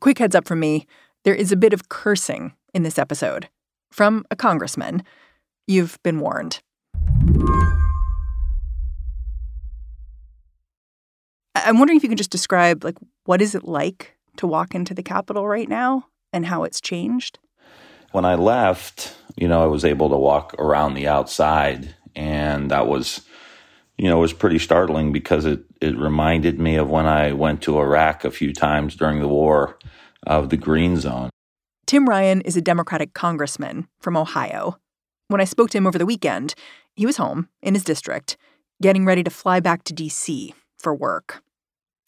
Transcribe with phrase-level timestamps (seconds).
[0.00, 0.86] Quick heads up from me
[1.24, 3.48] there is a bit of cursing in this episode
[3.90, 5.02] from a congressman.
[5.66, 6.60] You've been warned.
[11.56, 14.94] I'm wondering if you can just describe like what is it like to walk into
[14.94, 17.40] the Capitol right now and how it's changed?
[18.12, 22.86] When I left, you know, I was able to walk around the outside and that
[22.86, 23.22] was
[23.98, 27.62] you know, it was pretty startling because it, it reminded me of when I went
[27.62, 29.78] to Iraq a few times during the war
[30.26, 31.30] of the Green Zone.
[31.86, 34.78] Tim Ryan is a Democratic congressman from Ohio.
[35.26, 36.54] When I spoke to him over the weekend,
[36.94, 38.36] he was home in his district,
[38.80, 40.54] getting ready to fly back to D.C.
[40.78, 41.42] for work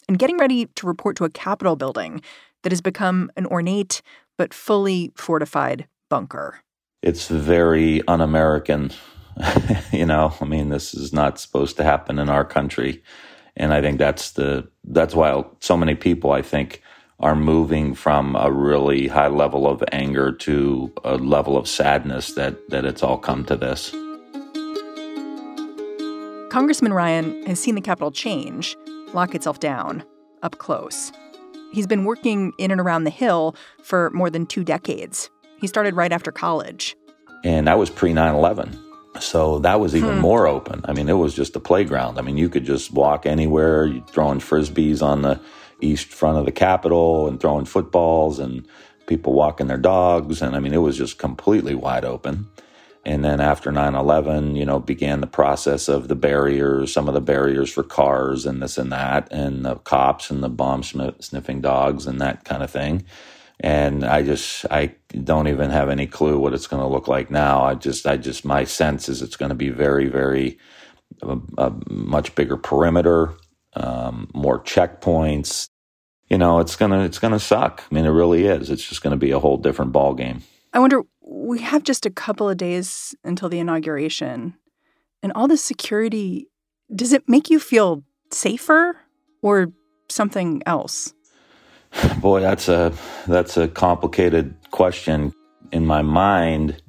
[0.07, 2.21] and getting ready to report to a Capitol building
[2.63, 4.01] that has become an ornate
[4.37, 6.59] but fully fortified bunker.
[7.01, 8.91] It's very un American.
[9.91, 13.03] you know, I mean, this is not supposed to happen in our country.
[13.55, 16.81] And I think that's the that's why so many people I think
[17.19, 22.69] are moving from a really high level of anger to a level of sadness that
[22.69, 23.91] that it's all come to this.
[26.49, 28.75] Congressman Ryan has seen the Capitol change,
[29.13, 30.03] lock itself down,
[30.43, 31.11] up close.
[31.71, 35.29] He's been working in and around the Hill for more than two decades.
[35.59, 36.97] He started right after college.
[37.45, 38.90] And that was pre 9 11.
[39.21, 40.21] So that was even hmm.
[40.21, 40.81] more open.
[40.85, 42.17] I mean, it was just a playground.
[42.17, 45.39] I mean, you could just walk anywhere, you throwing frisbees on the
[45.79, 48.65] east front of the Capitol and throwing footballs and
[49.07, 50.41] people walking their dogs.
[50.41, 52.47] And I mean, it was just completely wide open.
[53.03, 57.15] And then after 9 11, you know, began the process of the barriers, some of
[57.15, 61.61] the barriers for cars and this and that, and the cops and the bomb sniffing
[61.61, 63.03] dogs and that kind of thing.
[63.63, 67.29] And I just, I don't even have any clue what it's going to look like
[67.29, 67.61] now.
[67.61, 70.57] I just, I just, my sense is it's going to be very, very,
[71.21, 73.33] a, a much bigger perimeter,
[73.73, 75.67] um, more checkpoints.
[76.27, 77.83] You know, it's gonna, it's gonna suck.
[77.91, 78.71] I mean, it really is.
[78.71, 80.41] It's just going to be a whole different ball game.
[80.73, 84.55] I wonder we have just a couple of days until the inauguration.
[85.21, 86.47] And all this security,
[86.93, 88.97] does it make you feel safer
[89.41, 89.71] or
[90.09, 91.13] something else?
[92.21, 92.93] Boy, that's a
[93.27, 95.33] that's a complicated question.
[95.71, 96.81] In my mind,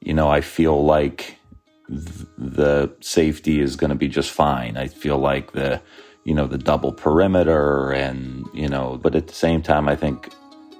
[0.00, 1.38] you know, I feel like
[1.88, 4.76] th- the safety is going to be just fine.
[4.76, 5.80] I feel like the
[6.24, 10.30] you know the double perimeter and you know, but at the same time, I think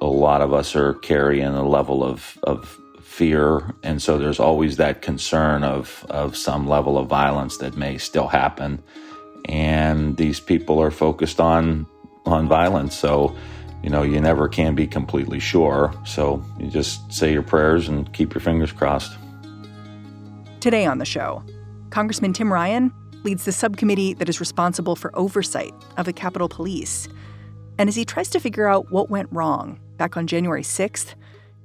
[0.01, 4.77] a lot of us are carrying a level of of fear, and so there's always
[4.77, 8.83] that concern of of some level of violence that may still happen.
[9.47, 11.87] And these people are focused on
[12.27, 13.37] on violence, so
[13.85, 15.93] you know you never can be completely sure.
[16.07, 19.19] So you just say your prayers and keep your fingers crossed.
[20.61, 21.43] Today on the show,
[21.91, 22.91] Congressman Tim Ryan
[23.25, 27.09] leads the subcommittee that is responsible for oversight of the Capitol Police.
[27.79, 31.15] And as he tries to figure out what went wrong back on January 6th,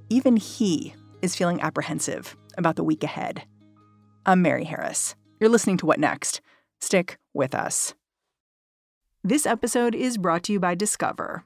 [0.10, 3.44] even he is feeling apprehensive about the week ahead.
[4.26, 5.16] I'm Mary Harris.
[5.40, 6.42] You're listening to What Next?
[6.82, 7.94] Stick with us.
[9.24, 11.46] This episode is brought to you by Discover.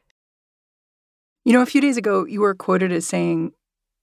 [1.43, 3.53] You know, a few days ago, you were quoted as saying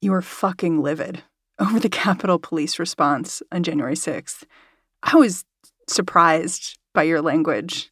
[0.00, 1.22] you were fucking livid
[1.58, 4.44] over the Capitol Police response on January 6th.
[5.02, 5.44] I was
[5.86, 7.90] surprised by your language.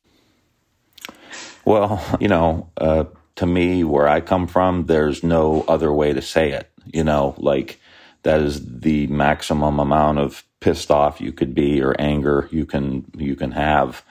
[1.64, 3.04] Well, you know, uh,
[3.36, 6.70] to me, where I come from, there's no other way to say it.
[6.92, 7.80] You know, like
[8.22, 13.04] that is the maximum amount of pissed off you could be or anger you can
[13.16, 14.02] you can have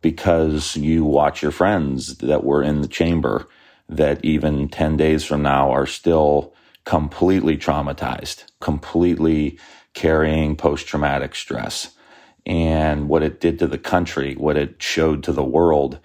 [0.00, 3.46] because you watch your friends that were in the chamber
[3.88, 6.54] that even 10 days from now are still
[6.84, 9.58] completely traumatized, completely
[9.94, 11.94] carrying post traumatic stress.
[12.46, 15.98] And what it did to the country, what it showed to the world,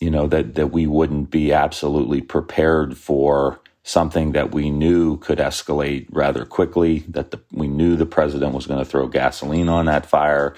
[0.00, 5.38] you know, that, that we wouldn't be absolutely prepared for something that we knew could
[5.38, 9.86] escalate rather quickly, that the, we knew the president was going to throw gasoline on
[9.86, 10.54] that fire.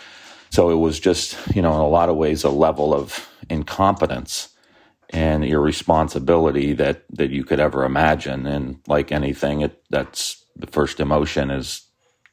[0.51, 4.49] So it was just, you know, in a lot of ways, a level of incompetence
[5.11, 8.47] and irresponsibility that that you could ever imagine.
[8.47, 11.83] And like anything, it that's the first emotion is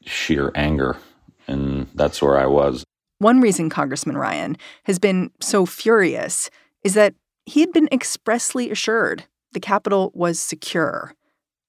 [0.02, 0.96] sheer anger,
[1.46, 2.84] and that's where I was.
[3.18, 6.50] One reason Congressman Ryan has been so furious
[6.84, 7.14] is that
[7.46, 11.14] he had been expressly assured the Capitol was secure.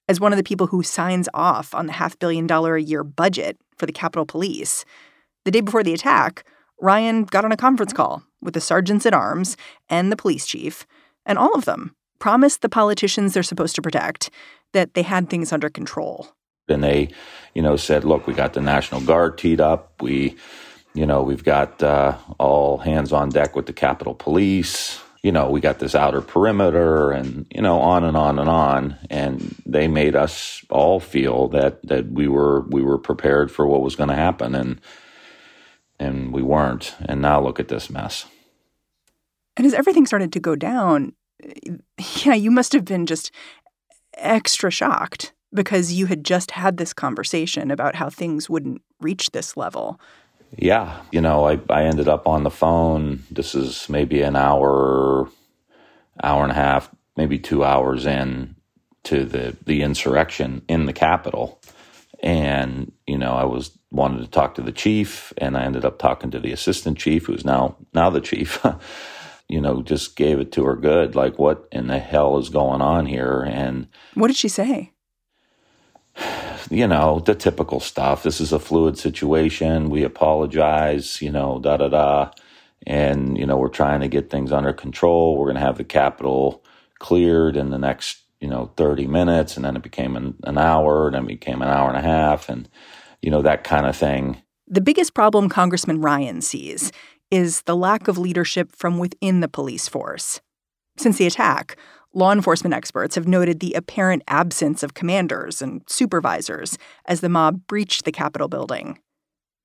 [0.08, 3.04] As one of the people who signs off on the half billion dollar a year
[3.04, 4.84] budget for the Capitol Police,
[5.44, 6.44] the day before the attack,
[6.80, 9.56] Ryan got on a conference call with the sergeants at arms
[9.88, 10.86] and the police chief
[11.28, 14.30] and all of them promised the politicians they're supposed to protect
[14.72, 16.28] that they had things under control.
[16.68, 17.10] And they,
[17.54, 20.02] you know, said, look, we got the National Guard teed up.
[20.02, 20.36] We,
[20.94, 25.00] you know, we've got uh, all hands on deck with the Capitol Police.
[25.22, 28.96] You know, we got this outer perimeter and, you know, on and on and on.
[29.10, 33.82] And they made us all feel that, that we were, we were prepared for what
[33.82, 34.54] was going to happen.
[34.54, 34.80] And,
[35.98, 36.94] and we weren't.
[37.00, 38.26] And now look at this mess.
[39.56, 41.14] And as everything started to go down,
[42.24, 43.30] yeah, you must have been just
[44.14, 49.56] extra shocked because you had just had this conversation about how things wouldn't reach this
[49.56, 50.00] level.
[50.56, 53.22] Yeah, you know, I, I ended up on the phone.
[53.30, 55.28] This is maybe an hour,
[56.22, 58.56] hour and a half, maybe two hours in
[59.04, 61.60] to the, the insurrection in the Capitol.
[62.20, 65.98] And, you know, I was wanted to talk to the chief and I ended up
[65.98, 68.64] talking to the assistant chief, who's now now the chief.
[69.48, 71.14] you know, just gave it to her good.
[71.14, 73.42] Like, what in the hell is going on here?
[73.42, 74.92] And what did she say?
[76.70, 78.22] You know, the typical stuff.
[78.22, 79.88] This is a fluid situation.
[79.88, 82.30] We apologize, you know, da da da.
[82.86, 85.36] And, you know, we're trying to get things under control.
[85.38, 86.62] We're going to have the Capitol
[86.98, 89.56] cleared in the next, you know, 30 minutes.
[89.56, 92.02] And then it became an, an hour, and then it became an hour and a
[92.02, 92.68] half, and,
[93.22, 94.42] you know, that kind of thing.
[94.66, 96.92] The biggest problem Congressman Ryan sees
[97.30, 100.40] is the lack of leadership from within the police force.
[100.96, 101.76] Since the attack,
[102.12, 107.66] law enforcement experts have noted the apparent absence of commanders and supervisors as the mob
[107.66, 108.98] breached the Capitol building.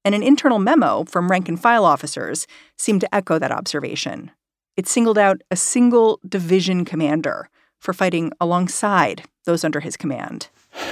[0.05, 2.45] And an internal memo from rank and file officers
[2.77, 4.31] seemed to echo that observation.
[4.75, 7.49] It singled out a single division commander
[7.79, 10.49] for fighting alongside those under his command.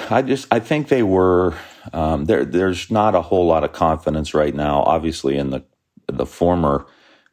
[0.09, 1.55] I just I think they were
[1.93, 2.45] um, there.
[2.45, 5.63] There's not a whole lot of confidence right now, obviously in the
[6.07, 6.85] the former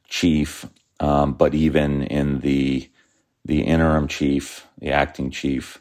[0.08, 0.66] chief,
[1.00, 2.90] um, but even in the
[3.44, 5.78] the interim chief, the acting chief,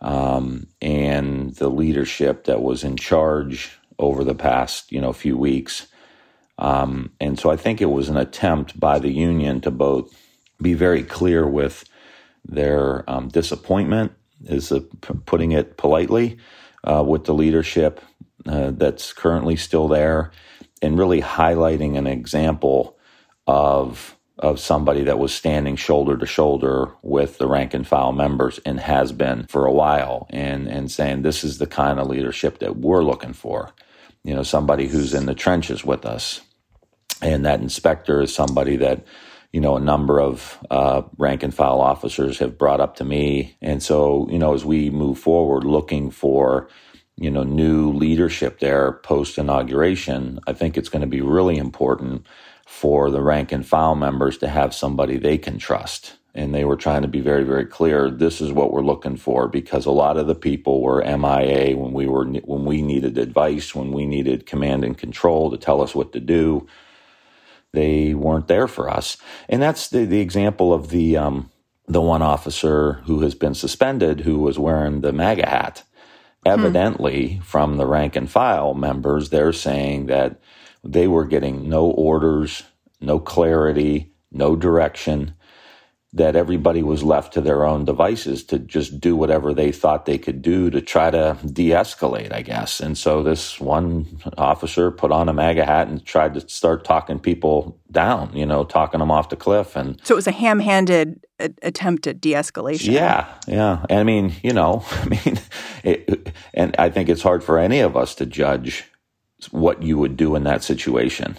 [0.00, 5.88] um, and the leadership that was in charge over the past you know few weeks.
[6.58, 10.14] Um, and so I think it was an attempt by the union to both
[10.62, 11.84] be very clear with
[12.46, 14.12] their um, disappointment,
[14.46, 14.72] is
[15.26, 16.38] putting it politely,
[16.84, 18.00] uh, with the leadership
[18.46, 20.30] uh, that's currently still there,
[20.82, 22.96] and really highlighting an example
[23.46, 28.60] of of somebody that was standing shoulder to shoulder with the rank and file members
[28.66, 32.58] and has been for a while and and saying this is the kind of leadership
[32.58, 33.72] that we're looking for.
[34.24, 36.42] You know somebody who's in the trenches with us.
[37.22, 39.06] And that inspector is somebody that
[39.52, 43.56] you know a number of uh, rank and file officers have brought up to me.
[43.62, 46.68] And so you know as we move forward looking for
[47.18, 52.26] you know, new leadership there post inauguration, I think it's going to be really important
[52.66, 56.16] for the rank and file members to have somebody they can trust.
[56.34, 58.10] And they were trying to be very, very clear.
[58.10, 61.94] This is what we're looking for because a lot of the people were MIA when
[61.94, 65.94] we were when we needed advice, when we needed command and control to tell us
[65.94, 66.66] what to do.
[67.72, 69.16] They weren't there for us,
[69.48, 71.50] and that's the, the example of the um,
[71.88, 75.84] the one officer who has been suspended who was wearing the MAGA hat
[76.46, 77.40] Evidently, hmm.
[77.42, 80.40] from the rank and file members, they're saying that
[80.84, 82.62] they were getting no orders,
[83.00, 85.34] no clarity, no direction,
[86.12, 90.16] that everybody was left to their own devices to just do whatever they thought they
[90.16, 92.80] could do to try to de escalate, I guess.
[92.80, 94.06] And so this one
[94.38, 98.64] officer put on a MAGA hat and tried to start talking people down, you know,
[98.64, 99.76] talking them off the cliff.
[99.76, 102.92] And so it was a ham handed a- attempt at de-escalation.
[102.92, 103.84] Yeah, yeah.
[103.90, 105.40] I mean, you know, I mean,
[105.84, 108.84] it, and I think it's hard for any of us to judge
[109.50, 111.38] what you would do in that situation.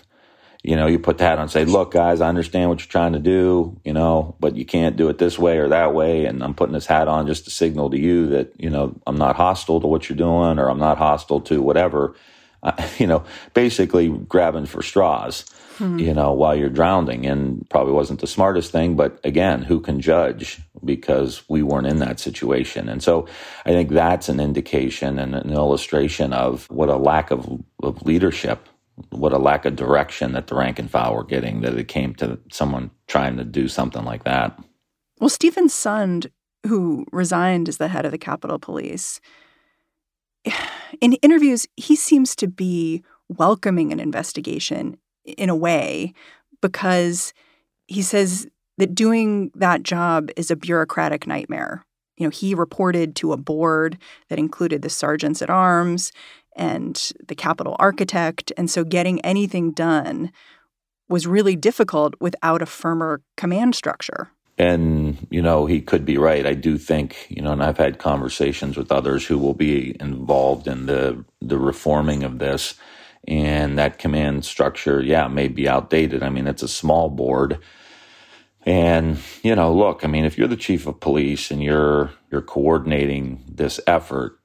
[0.63, 3.13] You know, you put that on and say, look, guys, I understand what you're trying
[3.13, 6.25] to do, you know, but you can't do it this way or that way.
[6.25, 9.17] And I'm putting this hat on just to signal to you that, you know, I'm
[9.17, 12.15] not hostile to what you're doing or I'm not hostile to whatever.
[12.63, 13.23] Uh, you know,
[13.53, 15.45] basically grabbing for straws
[15.77, 15.99] hmm.
[15.99, 17.25] you know, while you're drowning.
[17.25, 21.99] And probably wasn't the smartest thing, but again, who can judge because we weren't in
[21.99, 22.89] that situation.
[22.89, 23.27] And so
[23.65, 27.47] I think that's an indication and an illustration of what a lack of,
[27.83, 28.67] of leadership,
[29.09, 32.15] what a lack of direction that the rank and file were getting, that it came
[32.15, 34.59] to someone trying to do something like that.
[35.19, 36.27] Well, Steven Sund,
[36.65, 39.19] who resigned as the head of the Capitol Police,
[41.01, 44.97] in interviews, he seems to be welcoming an investigation
[45.37, 46.13] in a way
[46.61, 47.33] because
[47.87, 51.85] he says that doing that job is a bureaucratic nightmare.
[52.17, 53.97] You know, he reported to a board
[54.29, 56.11] that included the sergeants at arms
[56.55, 58.51] and the Capitol architect.
[58.57, 60.31] And so getting anything done
[61.09, 64.31] was really difficult without a firmer command structure.
[64.57, 66.45] And, you know, he could be right.
[66.45, 70.67] I do think, you know, and I've had conversations with others who will be involved
[70.67, 72.73] in the the reforming of this
[73.27, 76.23] and that command structure, yeah, may be outdated.
[76.23, 77.59] I mean, it's a small board.
[78.63, 82.41] And, you know, look, I mean, if you're the chief of police and you're you're
[82.41, 84.39] coordinating this effort,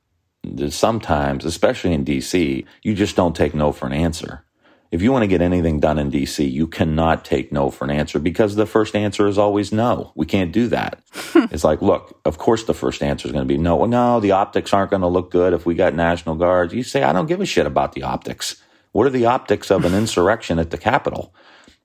[0.69, 4.45] sometimes, especially in DC, you just don't take no for an answer.
[4.93, 7.91] If you want to get anything done in DC, you cannot take no for an
[7.91, 10.13] answer because the first answer is always no.
[10.15, 11.01] We can't do that.
[11.35, 13.77] it's like, look, of course the first answer is going to be no.
[13.77, 16.75] Well, no, the optics aren't going to look good if we got National Guards.
[16.75, 18.63] You say, I don't give a shit about the optics.
[18.93, 21.35] What are the optics of an insurrection at the Capitol?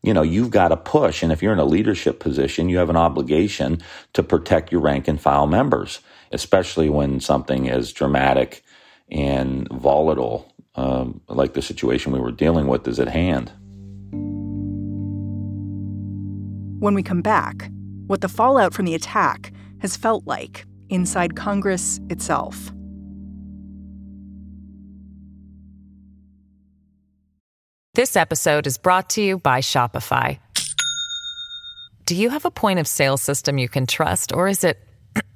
[0.04, 1.24] You know, you've got to push.
[1.24, 3.82] And if you're in a leadership position, you have an obligation
[4.14, 6.02] to protect your rank and file members,
[6.34, 8.64] especially when something as dramatic
[9.10, 13.52] and volatile um, like the situation we were dealing with is at hand.
[16.80, 17.70] When we come back,
[18.06, 22.72] what the fallout from the attack has felt like inside Congress itself.
[27.96, 30.38] This episode is brought to you by Shopify.
[32.06, 34.78] Do you have a point of sale system you can trust, or is it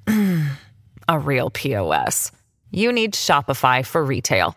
[1.08, 2.30] a real POS?
[2.70, 4.56] You need Shopify for retail.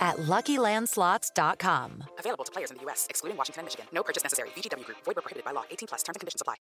[0.00, 2.04] at LuckyLandSlots.com.
[2.18, 3.86] Available to players in the U.S., excluding Washington and Michigan.
[3.92, 4.50] No purchase necessary.
[4.50, 4.98] VGW Group.
[5.04, 5.64] Void were prohibited by law.
[5.70, 6.02] 18 plus.
[6.02, 6.56] Terms and conditions apply.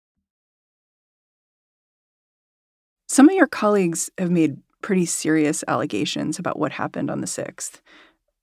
[3.07, 7.81] Some of your colleagues have made pretty serious allegations about what happened on the 6th.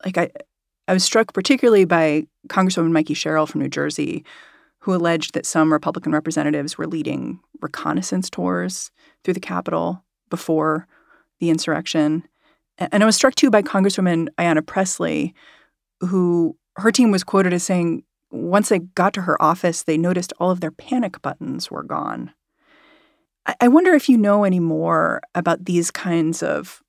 [0.05, 0.31] Like, I,
[0.89, 4.25] I was struck particularly by Congresswoman Mikey Sherrill from New Jersey,
[4.81, 8.91] who alleged that some Republican representatives were leading reconnaissance tours
[9.25, 10.87] through the Capitol before
[11.41, 12.25] the insurrection.
[12.79, 15.35] And I was struck too by Congresswoman Ayanna Pressley,
[16.01, 20.33] who her team was quoted as saying once they got to her office, they noticed
[20.39, 22.33] all of their panic buttons were gone.
[23.61, 26.83] I wonder if you know any more about these kinds of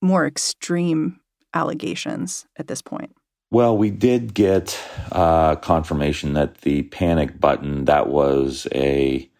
[0.00, 1.20] more extreme
[1.52, 3.14] allegations at this point.
[3.50, 4.78] Well, we did get
[5.12, 9.30] uh, confirmation that the panic button that was a,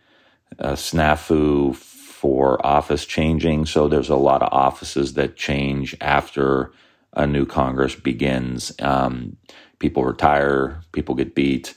[0.59, 1.75] a snafu
[2.17, 3.67] for office changing.
[3.67, 6.73] So there's a lot of offices that change after
[7.13, 8.73] a new Congress begins.
[8.81, 9.37] Um,
[9.81, 11.75] people retire, people get beat,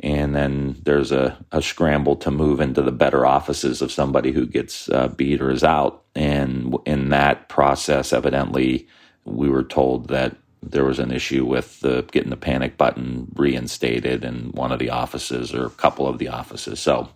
[0.00, 4.46] and then there's a, a, scramble to move into the better offices of somebody who
[4.46, 6.02] gets uh, beat or is out.
[6.14, 8.88] And in that process, evidently,
[9.26, 14.24] we were told that there was an issue with the, getting the panic button reinstated
[14.24, 16.80] in one of the offices or a couple of the offices.
[16.80, 17.10] So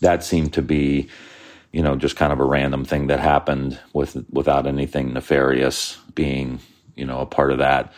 [0.00, 1.08] that seemed to be
[1.74, 6.60] you know, just kind of a random thing that happened with without anything nefarious being,
[6.94, 7.92] you know, a part of that.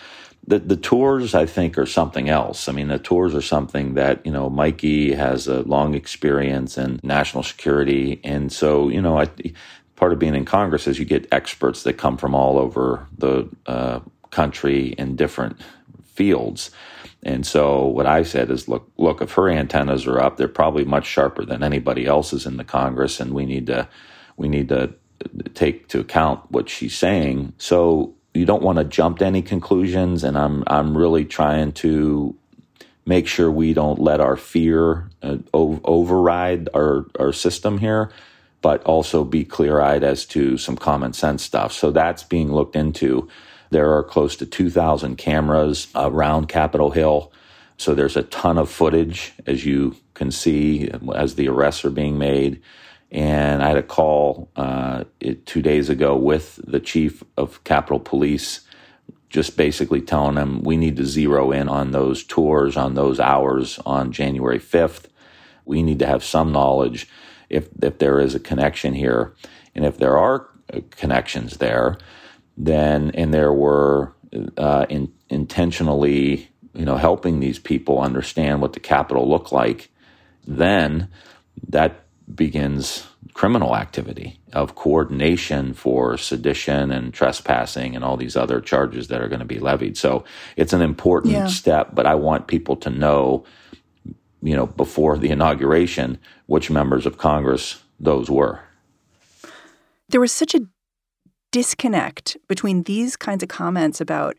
[0.46, 2.68] The the tours I think are something else.
[2.68, 7.00] I mean, the tours are something that, you know, Mikey has a long experience in
[7.02, 9.28] national security and so, you know, I
[9.96, 13.48] part of being in Congress is you get experts that come from all over the
[13.66, 15.60] uh, country in different
[16.14, 16.70] fields.
[17.26, 20.84] And so what I said is, look, look, if her antennas are up, they're probably
[20.84, 23.88] much sharper than anybody else's in the Congress, and we need to
[24.36, 24.94] we need to
[25.54, 27.52] take to account what she's saying.
[27.58, 32.36] So you don't want to jump to any conclusions, and I'm I'm really trying to
[33.06, 38.12] make sure we don't let our fear uh, override our our system here,
[38.62, 41.72] but also be clear eyed as to some common sense stuff.
[41.72, 43.28] So that's being looked into.
[43.70, 47.32] There are close to 2,000 cameras around Capitol Hill.
[47.76, 52.18] So there's a ton of footage, as you can see, as the arrests are being
[52.18, 52.62] made.
[53.10, 55.04] And I had a call uh,
[55.44, 58.62] two days ago with the chief of Capitol Police,
[59.28, 63.78] just basically telling him we need to zero in on those tours, on those hours
[63.84, 65.06] on January 5th.
[65.64, 67.08] We need to have some knowledge
[67.50, 69.34] if, if there is a connection here.
[69.74, 71.98] And if there are uh, connections there,
[72.56, 74.12] then, and there were
[74.56, 79.90] uh, in, intentionally, you know, helping these people understand what the Capitol looked like,
[80.46, 81.08] then
[81.68, 89.08] that begins criminal activity of coordination for sedition and trespassing and all these other charges
[89.08, 89.96] that are going to be levied.
[89.96, 90.24] So
[90.56, 91.46] it's an important yeah.
[91.46, 93.44] step, but I want people to know,
[94.42, 98.60] you know, before the inauguration, which members of Congress those were.
[100.08, 100.60] There was such a
[101.56, 104.36] disconnect between these kinds of comments about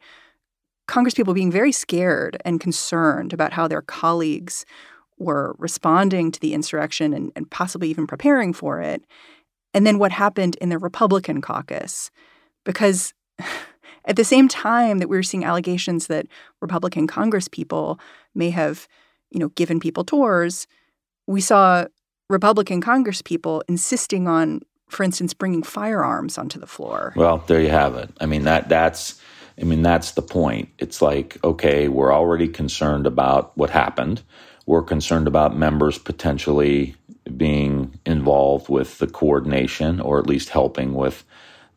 [0.88, 4.68] Congress people being very scared and concerned about how their colleagues
[5.18, 9.04] were responding to the insurrection and, and possibly even preparing for it,
[9.74, 12.12] and then what happened in the Republican caucus.
[12.64, 13.16] Because
[14.06, 16.28] at the same time that we were seeing allegations that
[16.62, 18.00] Republican Congress people
[18.36, 18.88] may have,
[19.32, 20.68] you know, given people tours,
[21.26, 21.88] we saw
[22.30, 27.14] Republican Congress people insisting on, for instance, bringing firearms onto the floor.
[27.16, 28.10] Well, there you have it.
[28.20, 29.22] I mean that that's
[29.60, 30.70] I mean that's the point.
[30.80, 34.22] It's like okay, we're already concerned about what happened.
[34.66, 36.96] We're concerned about members potentially
[37.36, 41.24] being involved with the coordination or at least helping with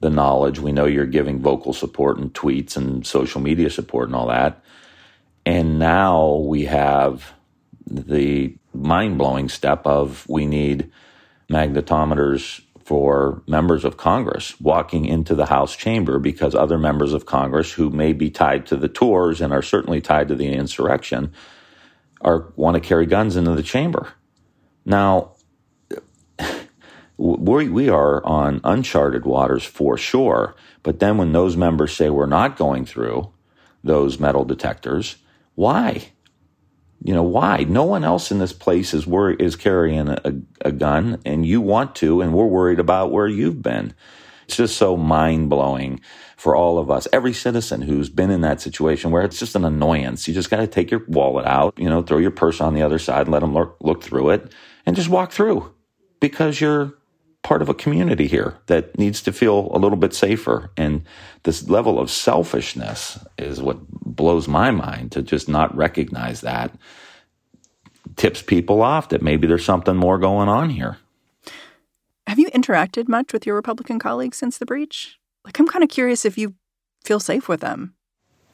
[0.01, 0.59] the knowledge.
[0.59, 4.63] We know you're giving vocal support and tweets and social media support and all that.
[5.45, 7.33] And now we have
[7.87, 10.91] the mind blowing step of we need
[11.51, 17.71] magnetometers for members of Congress walking into the House chamber because other members of Congress
[17.71, 21.33] who may be tied to the tours and are certainly tied to the insurrection
[22.21, 24.15] are want to carry guns into the chamber.
[24.85, 25.37] Now,
[27.17, 30.57] we, we are on uncharted waters for sure.
[30.83, 33.33] But then when those members say we're not going through
[33.85, 35.15] those metal detectors,
[35.55, 36.09] why?
[37.03, 37.65] You know, why?
[37.65, 39.07] No one else in this place is
[39.39, 43.63] is carrying a, a gun, and you want to, and we're worried about where you've
[43.63, 43.95] been.
[44.45, 46.01] It's just so mind blowing
[46.37, 49.65] for all of us, every citizen who's been in that situation where it's just an
[49.65, 50.27] annoyance.
[50.27, 52.83] You just got to take your wallet out, you know, throw your purse on the
[52.83, 54.53] other side, let them look, look through it,
[54.87, 55.73] and just walk through
[56.19, 56.95] because you're
[57.43, 60.71] part of a community here that needs to feel a little bit safer.
[60.77, 61.03] And
[61.45, 66.73] this level of selfishness is what blows my mind to just not recognize that
[68.17, 70.99] tips people off that maybe there's something more going on here.
[72.27, 75.19] Have you interacted much with your Republican colleagues since the breach?
[75.45, 76.55] Like, I'm kind of curious if you
[77.05, 77.95] feel safe with them.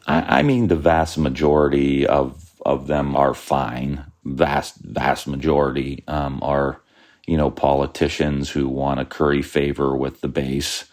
[0.07, 4.05] I, I mean, the vast majority of of them are fine.
[4.25, 6.83] Vast, vast majority um, are,
[7.27, 10.85] you know, politicians who want to curry favor with the base.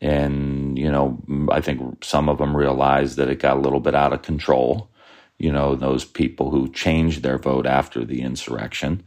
[0.00, 3.94] And, you know, I think some of them realize that it got a little bit
[3.94, 4.90] out of control.
[5.38, 9.02] You know, those people who changed their vote after the insurrection.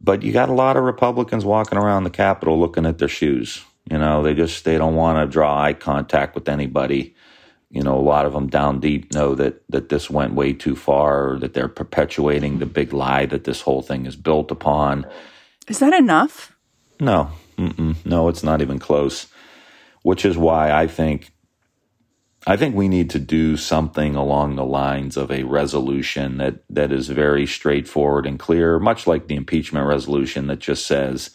[0.00, 3.64] But you got a lot of Republicans walking around the Capitol looking at their shoes.
[3.90, 7.14] You know, they just they don't want to draw eye contact with anybody.
[7.70, 10.76] You know, a lot of them down deep know that that this went way too
[10.76, 15.06] far, or that they're perpetuating the big lie that this whole thing is built upon.
[15.68, 16.56] Is that enough?
[17.00, 17.96] No, Mm-mm.
[18.04, 19.26] no, it's not even close.
[20.02, 21.30] Which is why I think
[22.46, 26.92] I think we need to do something along the lines of a resolution that, that
[26.92, 31.30] is very straightforward and clear, much like the impeachment resolution that just says,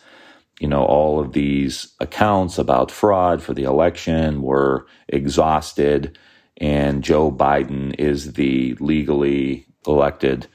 [0.61, 6.17] you know, all of these accounts about fraud for the election were exhausted,
[6.57, 10.47] and Joe Biden is the legally elected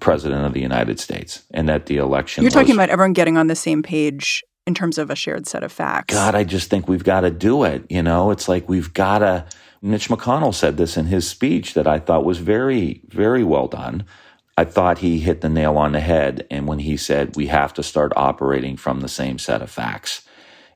[0.00, 2.42] president of the United States, and that the election.
[2.42, 5.62] You're talking about everyone getting on the same page in terms of a shared set
[5.64, 6.14] of facts.
[6.14, 7.84] God, I just think we've got to do it.
[7.88, 9.46] You know, it's like we've got to.
[9.80, 14.04] Mitch McConnell said this in his speech that I thought was very, very well done.
[14.56, 16.44] I thought he hit the nail on the head.
[16.50, 20.22] And when he said, we have to start operating from the same set of facts.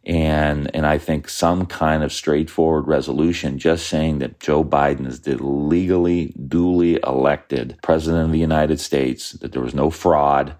[0.04, 5.20] And, and I think some kind of straightforward resolution just saying that Joe Biden is
[5.20, 10.54] the legally, duly elected president of the United States, that there was no fraud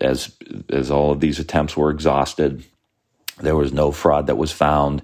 [0.00, 0.36] as,
[0.70, 2.64] as all of these attempts were exhausted.
[3.38, 5.02] There was no fraud that was found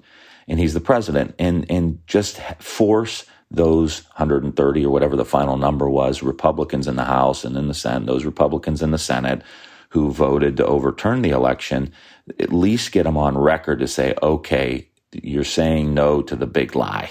[0.49, 5.89] and he's the president and, and just force those 130 or whatever the final number
[5.89, 9.43] was, Republicans in the House and in the Senate, those Republicans in the Senate
[9.95, 11.93] who voted to overturn the election,
[12.41, 16.75] at least get them on record to say, okay, you're saying no to the big
[16.75, 17.09] lie.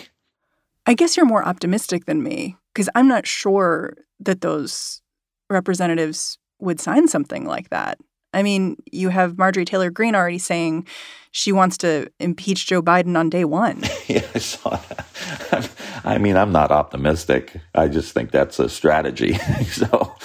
[0.86, 5.02] I guess you're more optimistic than me because I'm not sure that those
[5.50, 8.00] representatives would sign something like that.
[8.34, 10.86] I mean, you have Marjorie Taylor Greene already saying
[11.32, 13.82] she wants to impeach Joe Biden on day one.
[14.08, 15.70] yeah, I saw that.
[16.04, 17.56] I mean, I'm not optimistic.
[17.74, 19.34] I just think that's a strategy.
[19.72, 20.16] so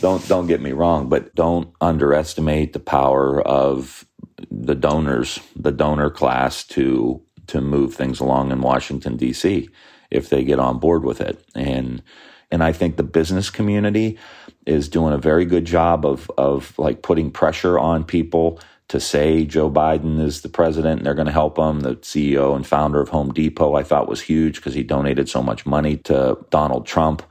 [0.00, 4.04] don't don't get me wrong, but don't underestimate the power of
[4.50, 9.68] the donors, the donor class to to move things along in Washington D.C.
[10.10, 11.44] if they get on board with it.
[11.54, 12.02] And
[12.50, 14.18] and I think the business community
[14.66, 19.44] is doing a very good job of of like putting pressure on people to say
[19.44, 21.80] Joe Biden is the president and they're going to help him.
[21.80, 25.42] The CEO and founder of Home Depot, I thought was huge because he donated so
[25.42, 27.22] much money to Donald Trump.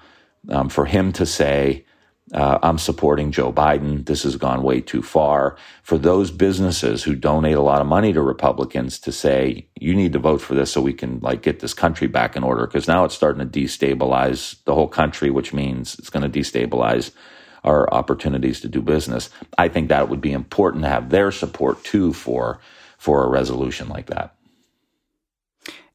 [0.50, 1.86] Um, for him to say,
[2.34, 4.06] uh, I'm supporting Joe Biden.
[4.06, 5.56] This has gone way too far.
[5.84, 10.14] For those businesses who donate a lot of money to Republicans to say, you need
[10.14, 12.66] to vote for this so we can like get this country back in order.
[12.66, 17.12] Cause now it's starting to destabilize the whole country, which means it's going to destabilize
[17.64, 19.30] our opportunities to do business.
[19.58, 22.60] I think that would be important to have their support too for
[22.98, 24.36] for a resolution like that.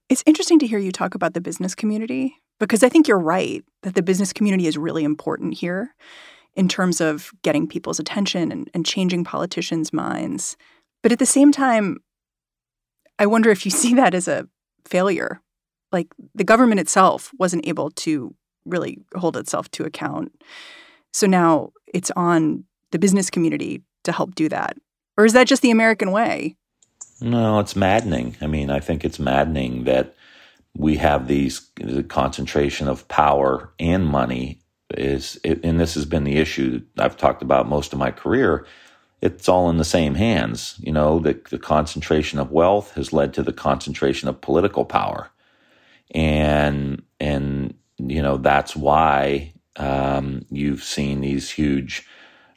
[0.09, 3.65] It's interesting to hear you talk about the business community because I think you're right
[3.83, 5.95] that the business community is really important here
[6.57, 10.57] in terms of getting people's attention and, and changing politicians' minds.
[11.03, 11.99] But at the same time,
[13.19, 14.49] I wonder if you see that as a
[14.85, 15.41] failure.
[15.93, 18.35] Like the government itself wasn't able to
[18.67, 20.33] really hold itself to account.
[21.13, 24.77] So now it's on the business community to help do that.
[25.17, 26.57] Or is that just the American way?
[27.21, 28.37] No, it's maddening.
[28.41, 30.15] I mean, I think it's maddening that
[30.79, 34.61] we have these the concentration of power and money
[34.97, 38.65] is and this has been the issue I've talked about most of my career.
[39.21, 40.77] It's all in the same hands.
[40.79, 45.31] You know, the, the concentration of wealth has led to the concentration of political power.
[46.15, 52.07] And and you know, that's why um, you've seen these huge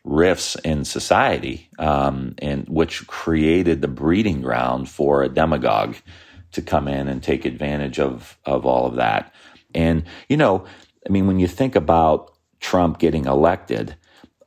[0.04, 5.96] rifts in society, um, and which created the breeding ground for a demagogue
[6.52, 9.34] to come in and take advantage of of all of that.
[9.74, 10.66] And you know,
[11.08, 13.96] I mean, when you think about Trump getting elected,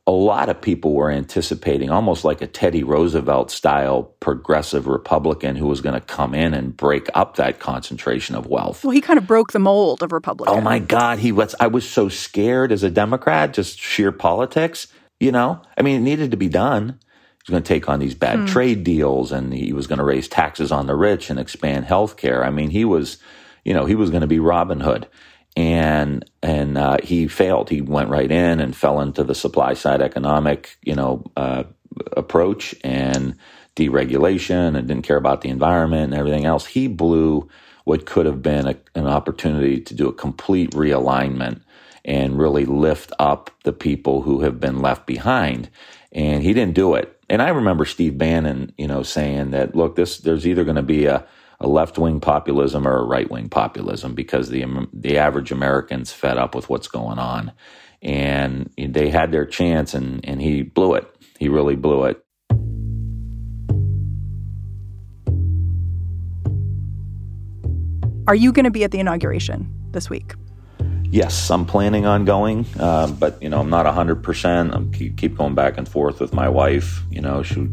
[0.07, 5.65] a lot of people were anticipating almost like a Teddy Roosevelt style progressive Republican who
[5.65, 8.83] was going to come in and break up that concentration of wealth.
[8.83, 10.55] Well, he kind of broke the mold of Republican.
[10.55, 11.55] Oh my God, he was.
[11.59, 14.87] I was so scared as a Democrat, just sheer politics.
[15.19, 16.99] You know, I mean, it needed to be done.
[17.45, 18.45] He was going to take on these bad hmm.
[18.45, 22.17] trade deals, and he was going to raise taxes on the rich and expand health
[22.17, 22.43] care.
[22.43, 23.17] I mean, he was,
[23.63, 25.07] you know, he was going to be Robin Hood
[25.55, 27.69] and and uh, he failed.
[27.69, 31.63] He went right in and fell into the supply side economic, you know, uh,
[32.17, 33.35] approach and
[33.75, 36.65] deregulation, and didn't care about the environment and everything else.
[36.65, 37.49] He blew
[37.85, 41.61] what could have been a, an opportunity to do a complete realignment
[42.03, 45.69] and really lift up the people who have been left behind.
[46.11, 47.14] And he didn't do it.
[47.29, 50.83] And I remember Steve Bannon, you know, saying that, look, this there's either going to
[50.83, 51.25] be a
[51.59, 56.37] a left wing populism or a right wing populism because the the average American's fed
[56.37, 57.51] up with what's going on,
[58.01, 61.07] and they had their chance, and and he blew it.
[61.39, 62.21] He really blew it.
[68.27, 70.33] Are you going to be at the inauguration this week?
[71.11, 74.23] Yes, I'm planning on going, uh, but you know I'm not 100.
[74.23, 77.01] percent I keep, keep going back and forth with my wife.
[77.09, 77.69] You know, she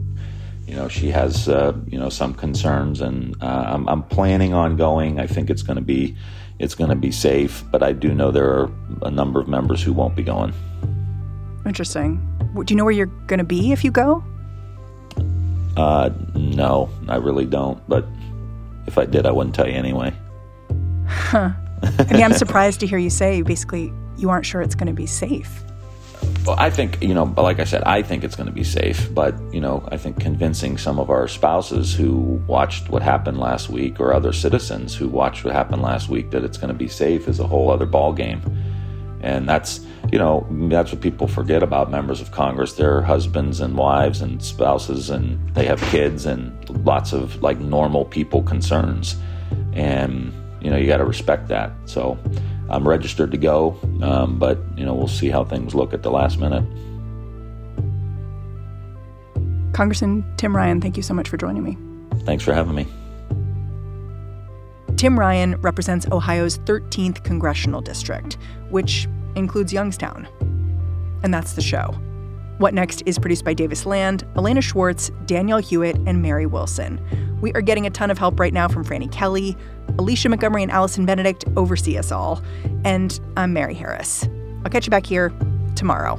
[0.73, 4.77] you know, she has, uh, you know, some concerns, and uh, I'm, I'm, planning on
[4.77, 5.21] going.
[5.21, 6.16] I think it's going to be,
[6.59, 9.83] it's going to be safe, but I do know there are a number of members
[9.83, 10.55] who won't be going.
[11.66, 12.27] Interesting.
[12.55, 14.25] Do you know where you're going to be if you go?
[15.77, 17.87] Uh, no, I really don't.
[17.87, 18.07] But
[18.87, 20.14] if I did, I wouldn't tell you anyway.
[21.07, 21.53] Huh.
[21.99, 24.92] I mean, I'm surprised to hear you say basically you aren't sure it's going to
[24.92, 25.62] be safe.
[26.47, 29.12] Well, I think, you know, like I said, I think it's going to be safe.
[29.14, 33.68] But, you know, I think convincing some of our spouses who watched what happened last
[33.68, 36.88] week or other citizens who watched what happened last week that it's going to be
[36.88, 38.40] safe is a whole other ballgame.
[39.21, 42.73] And that's, you know, that's what people forget about members of Congress.
[42.73, 48.05] They're husbands and wives and spouses, and they have kids and lots of like normal
[48.05, 49.14] people concerns.
[49.75, 51.72] And, you know, you got to respect that.
[51.87, 52.18] So
[52.70, 56.11] I'm registered to go, um, but, you know, we'll see how things look at the
[56.11, 56.64] last minute.
[59.72, 61.77] Congressman Tim Ryan, thank you so much for joining me.
[62.25, 62.87] Thanks for having me.
[64.96, 68.38] Tim Ryan represents Ohio's 13th congressional district,
[68.70, 70.29] which includes Youngstown.
[71.25, 71.94] And that's the show.
[72.59, 77.01] What Next is produced by Davis Land, Elena Schwartz, Danielle Hewitt, and Mary Wilson.
[77.40, 79.57] We are getting a ton of help right now from Franny Kelly.
[79.99, 82.43] Alicia Montgomery and Allison Benedict oversee us all.
[82.85, 84.29] And I'm Mary Harris.
[84.65, 85.33] I'll catch you back here
[85.75, 86.19] tomorrow.